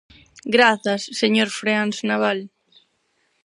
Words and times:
Grazas, 0.55 1.01
señor 1.21 1.49
Freáns 1.59 1.97
Nabal. 2.09 2.39